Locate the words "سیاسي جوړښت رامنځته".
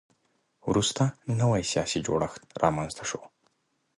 1.71-3.03